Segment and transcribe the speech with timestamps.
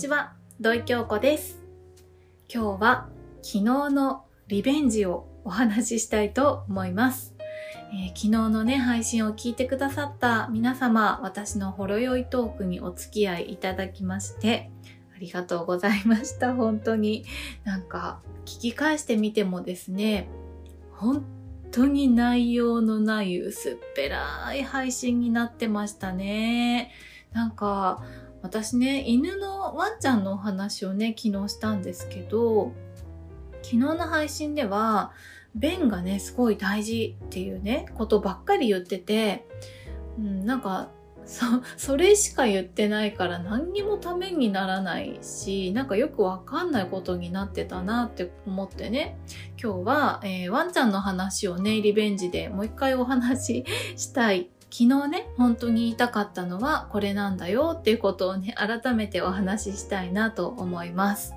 [0.00, 1.58] ちは、土井京子です。
[2.48, 3.08] 今日は
[3.42, 7.34] 昨日のリベンジをお話ししたいと思います。
[7.92, 14.70] えー昨日のね、配信を聞いてくださった皆様、私のほろ酔いトークにお付き合いいただきまして、
[15.14, 16.54] ありがとうございました。
[16.54, 17.26] 本当に。
[17.64, 20.30] なんか、聞き返してみてもですね、
[20.92, 21.26] 本
[21.72, 26.90] 当に内容のない薄っぺらい配信になってましたね。
[27.34, 28.02] なんか、
[28.42, 32.72] 私ね、犬のワンちゃんのお話をね、昨日したんですけど、
[33.62, 35.12] 昨日の配信では、
[35.54, 39.46] 便がね、すごい大事っていうね、ことばっかり言ってて、
[40.18, 40.90] うん、なんか、
[41.24, 41.44] そ、
[41.76, 49.18] それしか言ってないから何にもためにならないし、なんかよくわかんないことになってたなって思ってね、
[49.62, 53.64] 今日は、えーワンちゃんの話をね、リベンジでもう一回お話し
[53.96, 54.50] したい。
[54.70, 61.34] 昨日ね、本当に言いたかったのはこれなんだよっていうことをね、改めてお話ししたいなと思います。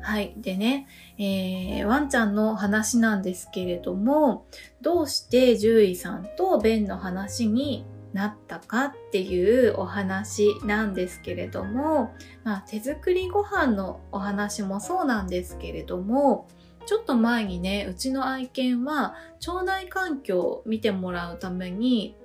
[0.00, 0.32] はい。
[0.38, 0.86] でね、
[1.18, 4.46] えーワンちゃんの話なんですけれども、
[4.80, 16.48] どうして獣医さんとベンの話になったかっていうお話なんですけれども、まあ、手作りご飯のお話もそうなんですけれども、
[16.86, 19.14] ちょっと前にね、うちの愛犬は
[19.46, 22.16] 腸内環境を見てもらうために、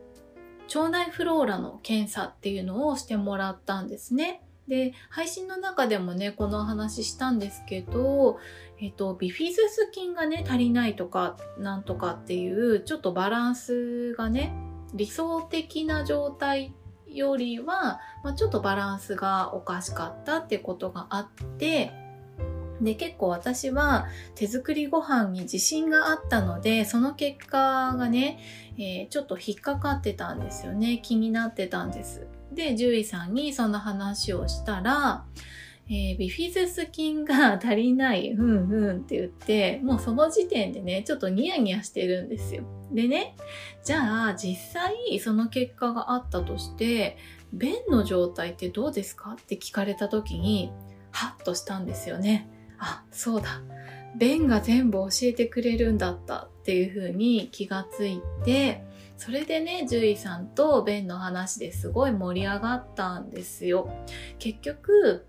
[0.75, 4.43] 腸内フローラの検査っていうのをしてもらったんですね。
[4.67, 8.39] で、配信の中でもね、この話したんですけど、
[8.79, 14.53] えっと、ビフィズス菌がね、足りないとか、なんとかっていう、ちょっとバランスがね、
[14.93, 16.73] 理想的な状態
[17.07, 21.91] よりは、まあ、ちょっとバランスがおかしかったってことがあって、
[22.83, 28.39] で、結構私は手作りご飯に自信があったので、その結果がね、
[28.77, 30.99] えーちょっと引っかかってたんですよね。
[31.03, 32.27] 気になってたんです。
[32.51, 35.25] で、獣医さんにその話をしたら、
[35.87, 42.63] えービフィズス菌が足りない、ふんふんって言って、もうその時点でね、ちょっとニヤニヤしてるんですよ。
[42.91, 43.35] でね、
[43.83, 47.17] じゃあ実際その結果があったとして、
[47.51, 49.33] 便の状態ってどうですか？
[49.33, 50.71] って聞かれた時に、
[51.11, 52.49] ハッとしたんですよね。
[52.83, 53.61] あ、そうだ。
[54.15, 58.83] 便が全部教えてくれるんだったっていう風に気がついて、
[59.17, 63.89] それでね、獣医さんと便の話ですごい盛り上がったんですよ。
[64.37, 65.25] 結局、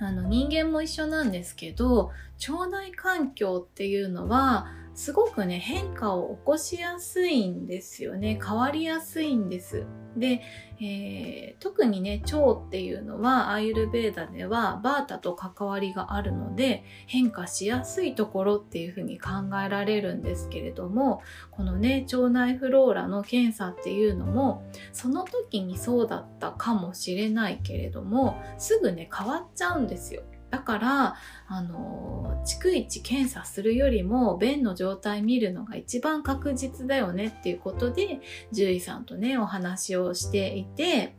[0.00, 2.12] あの人間も一緒なんですけど、
[2.48, 4.66] 腸内環境っていうのは、
[4.98, 8.36] すごくね、変化を起こしやすいんですよね。
[8.44, 9.86] 変わりやすいんです。
[10.16, 10.42] で、
[10.80, 19.30] えー特にね、腸っていうのは、アーユルベーダでは、バータと関わりがあるので、変化しやすいところっていうふうに考
[19.64, 21.22] えられるんですけれども、
[21.52, 30.24] このね、腸内フローラの検査っていうのも、その時にそうだったかもしれないけれども、すぐね、変わっちゃうんですよ。
[30.50, 31.16] だから、
[31.46, 38.20] あの、逐一検査するよりも、便の状態見るのが一番確実だよねっていうことで、
[38.50, 41.14] 獣医さんとね、お話をしていて、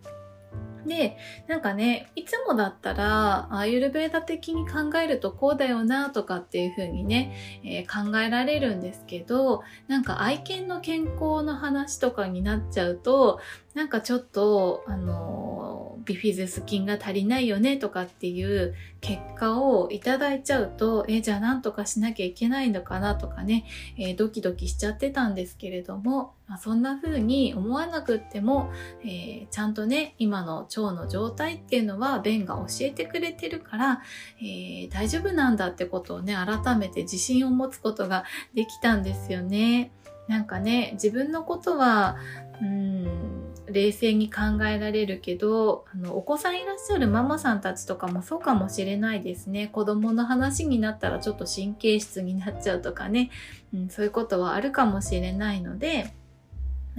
[0.85, 13.39] で、なんかね、いつもだったら、アーユルベーダ的に考えるとこうだよなとかっていう風にね、えー考えられるんですけど、なんか愛犬の健康の話とかになっちゃうと、
[13.73, 15.68] なんかちょっと、あのー
[16.05, 23.65] ビフィズス菌が足りないよねとかっていう結果をいただいちゃうと、え、じゃあなんとかしなきゃいけないのかなとかね、
[23.97, 28.71] えードキドキしちゃってたんですけれども、まあ、そんな風に思わなくっても、
[29.03, 34.01] えーちゃんとね、今の腸の状態っていうのは便が教えてくれてるから、
[34.41, 39.91] えー大丈夫なんだってことをね、改めて自信を持つことができたんですよね。
[40.27, 42.17] なんかね、自分のことは、
[42.61, 43.38] うん、
[43.71, 49.67] 冷静に考えられるけど、あの、お子さんいらっしゃるママさんたちとかもそうかもしれないですね。
[49.67, 53.29] 子供の話になったらちょっと神経質になっちゃうとかね、
[53.73, 56.13] うん、そういうことはあるかもしれないので、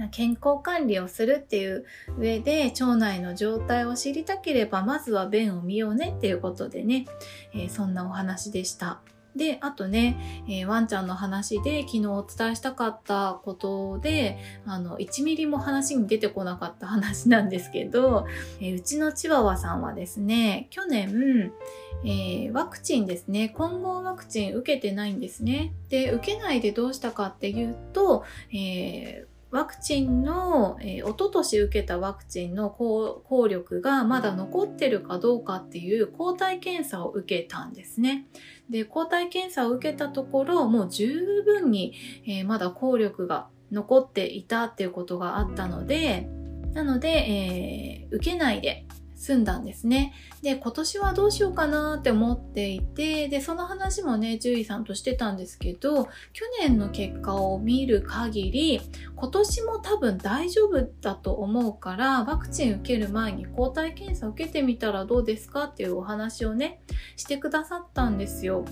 [0.09, 1.85] 健康管理をするっていう
[2.17, 7.05] 上で腸内の状態を知りたければまずは便を見ようねっていうことでね、
[7.53, 9.01] えーそんなお話でした。
[9.35, 18.27] で、あとね、えーワンちゃんの話で昨日お伝えしたかったことで、あの、1ミリも話に出てこなかった話なんですけど、
[18.59, 21.51] えーうちのチワワさんはですね、去年、
[22.03, 25.73] えーワクチンですね、混合ワクチン受けてないんですね。
[25.89, 38.27] で、受けないでどうしたかっていうと、えーワクチンの、えー、一昨年受けたワクチンの効効力がまだ残ってるかどうかっていう抗体検査を受けたんですね。
[38.69, 41.93] で、抗体検査を受けたところ、もう十分に、
[42.25, 46.29] えーまだ効力が残っていたっていうことがあったので、
[46.73, 48.85] なので、えー受けないで
[49.21, 50.13] 済んだんですね。
[50.41, 58.81] で、今年はどうしようかなって思っていて、で、その話もね、獣医さんとしてたんですけど、去年の結果を見る限り、
[59.15, 66.81] 今年も多分大丈夫だと思うから、ワクチン受ける前に抗体検査受けてみたらどうですかっていうお話をね、
[67.15, 68.65] してくださったんですよ。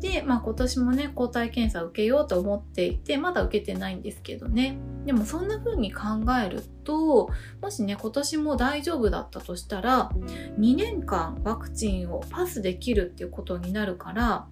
[0.00, 4.78] で、まあ今年もね、抗体検査受けようと思っていて、まだ受けてないんですけどね。
[5.04, 6.02] でもそんな風に考
[6.40, 7.28] えると、と
[7.60, 10.10] もしね、今年も大丈夫だったとしたら、
[10.58, 14.46] 2年間ワクチンをパスできるっていうことになるから、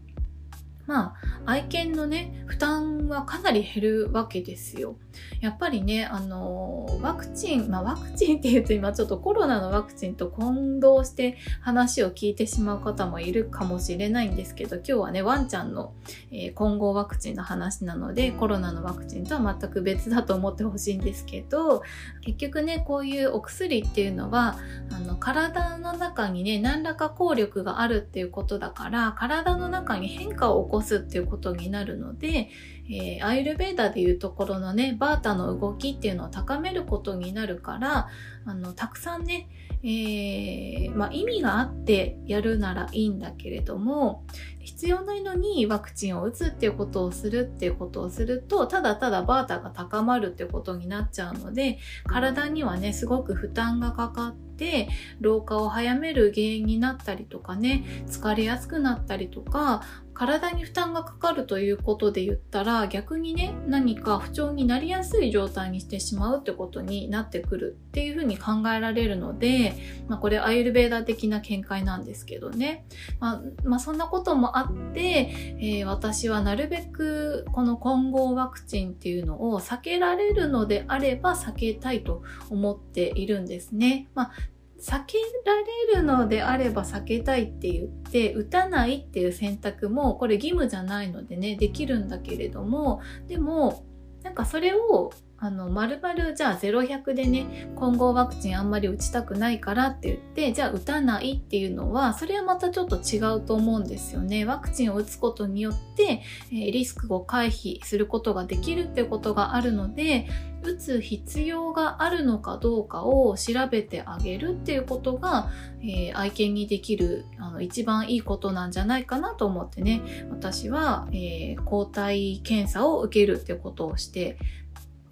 [0.87, 1.15] ま
[1.45, 4.97] あ、愛犬のね、負担はかなり減るわけですよ。
[5.41, 15.95] やっぱりね、あの、ワクチン、まあワクチンって言うと今ちょっとコロナのワクチンと混同して話を聞いてしまう方もいるかもしれないんですけど、今日はね、ワンちゃんの、
[16.31, 21.83] えー、混合ワクチンの話なので、コロナのワクチンとは全く別だと思ってほしいんですけど、
[22.23, 24.57] 結局ね、こういうお薬っていうのは、
[24.91, 32.51] あの、体の中にね、何らか効力があるっていうことだから、体の中に変化を起こすっていうことになるので、
[32.89, 38.09] えー、アイルベーダでいうところのね、バータの動きっていうのを高めることになるから、
[38.45, 39.49] あの、たくさんね、
[39.83, 44.25] えー、まあ、意味があってやるならいいんだけれども、
[44.61, 54.89] 必要ないのにワクチンを打つっていうことをするっていうことをすると、ただただバータが高まるっていうことになっちゃうので、体にはね、すごく負担がかかって、
[55.21, 59.83] 老化を早める原因になったりとかね、疲れやすくなったりとか、
[60.15, 69.75] 体に負担がかかるということで言ったら逆にね何か不調になりやすい状態にしてしまうってことになってくるっていうふうに考えられるので、
[70.09, 72.87] まあ、これアイルベーダー的な見解なんですけどね、
[73.19, 84.09] まあ、まあ、そんなこともあって、えー、私はなるべくこの混合ワクチンっていうのを避けられるのであれば避けたいと思っているんですね。
[84.15, 84.33] まあ
[84.81, 85.55] 避けら
[85.93, 93.85] れるのであれば避けたいって言って打たないっていう選択もこれ義務じゃないのでねできるんだけれどもでも
[94.23, 95.13] なんかそれを
[95.45, 96.01] あの、まる
[96.35, 104.47] じゃあ0100でね、混合ワクチンあんまり打ちたくないからって言って、じゃあ打たないっていうのは、それはまたちょっと違うと思うんですよね。
[104.47, 110.29] ワクチンを打つことによって、え、リスクを回避することができるっていうことがあるので、
[110.65, 115.51] 打つ必要があるのかどうかを調べてあげるっていうことが、
[115.83, 120.01] えー、愛犬にできるあの一番いいことなんじゃないかなと思ってね
[120.31, 124.39] 私は、えー、抗体検査を受けるっていうことをして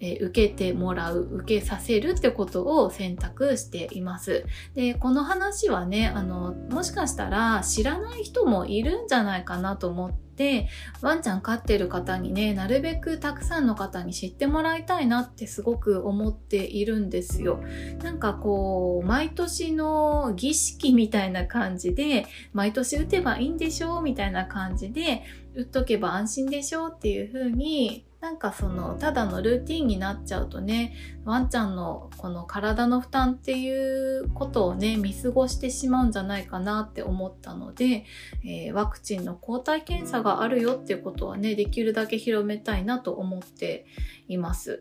[0.03, 4.45] え受けてもらう、受けさせるってことを選択しています。
[4.75, 10.67] で、この話はね、あの、もしかしたら知らない人もいるんじゃないかなと思って、
[11.01, 17.63] ワンちゃん飼ってる方にね、なるべくたくさんの方に知ってもらいたいなってすごく思っているんですよ。
[18.03, 25.23] なんかこう、毎年の儀式みたいな感じで、毎年打てばいいんでしょうみたいな感じで、
[25.55, 38.05] 打っとけば安心でしょうっていう風になんかそのただのルーティンになっちゃうとねワンちゃんのこの体の負担っていうことをね見過ごしてしまうんじゃないかなって思ったので、
[38.45, 43.85] えー、ワクチンの抗体検査があるよっていうことはねできるだけ広めたいなと思って
[44.29, 44.79] います。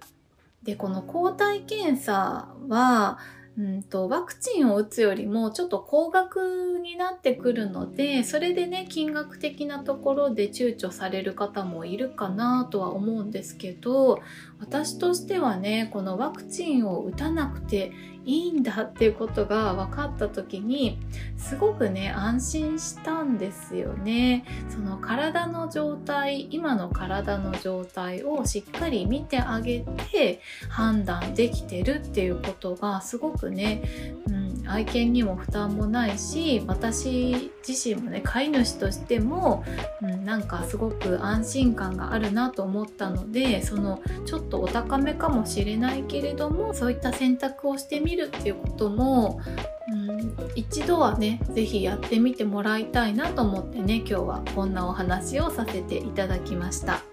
[0.63, 3.19] でこの抗体検査は
[3.59, 14.21] うんと、ワクチンを打つよりもちょっと高額になってくるのでそれでね金額的なところで躊躇される方もいるかなとは思うんですけど
[14.59, 17.93] 私としてはねこのワクチンを打たなくて
[18.25, 20.99] いいんだっていうことが分かった時に
[21.37, 24.45] すごくね安心したんですよね。
[24.69, 33.83] その体の状態今の体の状態をしっかり見てあげて判断できてるっていうことがすごくね、
[34.27, 39.65] うん、愛犬にも負担もないし私自身もね飼い主としても、
[40.03, 49.41] うん、なんかすごく安心感があるなと思ったのでそのちょっとお高めかもしれないけれどもそういった選択をしてみるっていうことも、
[49.89, 57.12] うん、一度はね是非やってみてもらいたいなと思ってね今日はこんなお話をさせていただきました。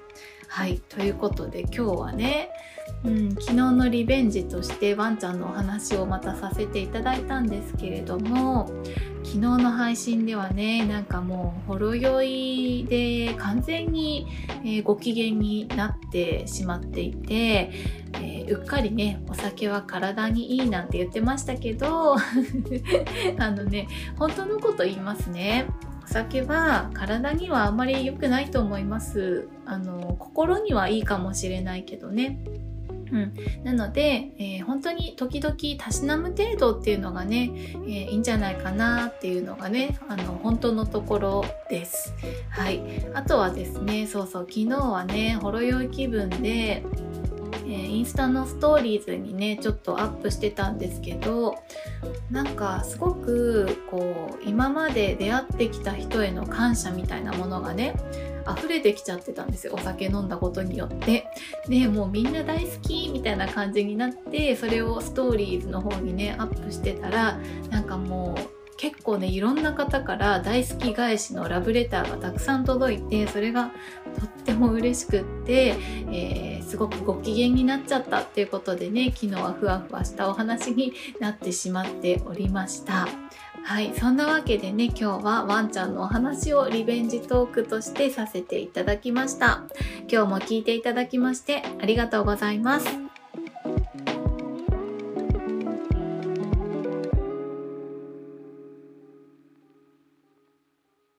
[0.50, 0.80] はい。
[0.90, 2.50] ということで今日はね
[3.04, 8.70] うん、昨日のリベンジとしてワンちゃんのお話をまたさせていただいたんですけれども
[9.24, 14.28] 昨日の配信ではねなんかもうほろ酔いで完全に、
[14.64, 17.72] えー、ご機嫌になってしまっていて、
[18.16, 22.16] えー、うっかりねお酒は体にいいなんて言ってましたけど
[23.38, 23.88] あのね
[24.18, 25.68] 本当のこと言いますね。
[26.10, 29.48] 酒は体にはあまり良くないと思います。
[29.66, 32.40] あの心にはいいかもしれないけどね。
[33.12, 42.14] うん、なので、えー、本当に時々たしなむ程度っていうのがね、えー、いいんじゃないかなっていうのがねあの本当のところです。
[42.50, 42.82] はい、
[43.14, 46.84] あとはですねそうそう昨日はねほろ酔い気分で
[47.70, 51.56] えー、インスタのストーリーズにねちょっとアップしてたんですけど
[52.32, 57.94] なんかすごくこう今まで出会ってきた人への感謝みたいなものがね
[58.58, 59.74] 溢れてきちゃってたんですよ。
[59.76, 61.28] お酒飲んだことによって。
[61.68, 67.38] でもうみんな大好きみたいな感じになってそれをストーリーズの方にねアップしてたら
[67.70, 73.72] なんかもう結構ねいろんな方から大好き返しのラブレターがたくさん届いてそれが
[74.18, 75.76] とっても嬉しくって、
[76.10, 83.08] えー、すごくご機嫌になっちゃったっていうことでね昨日はふわふわしたお話になってしまっておりました。
[83.64, 89.64] はい、そんなわけでね、今日はワンちゃんのお話をリベンジトークとしてさせていただきました。
[90.10, 93.19] 今日も聞いていただきましてありがとうございます。